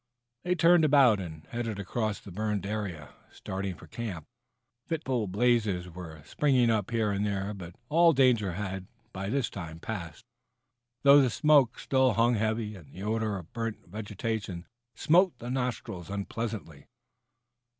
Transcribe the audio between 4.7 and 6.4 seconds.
Fitful blazes were